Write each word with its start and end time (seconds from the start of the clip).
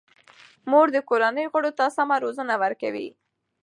مور 0.69 0.87
د 0.95 0.97
کورنۍ 1.09 1.45
غړو 1.53 1.71
ته 1.77 1.85
سمه 1.97 2.17
روزنه 2.23 2.55
ورکوي. 2.63 3.09